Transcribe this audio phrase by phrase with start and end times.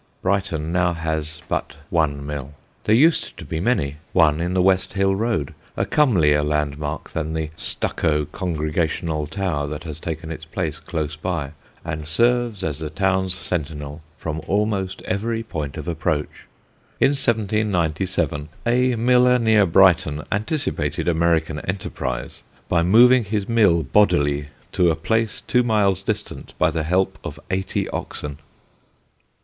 [0.23, 2.55] Brighton now has but one mill.
[2.85, 7.33] There used to be many: one in the West Hill road, a comelier landmark than
[7.35, 11.51] the stucco Congregational tower that has taken its place close by
[11.85, 16.47] and serves as the town's sentinel from almost every point of approach.
[16.99, 24.89] In 1797 a miller near Brighton anticipated American enterprise by moving his mill bodily to
[24.89, 28.39] a place two miles distant by the help of eighty oxen.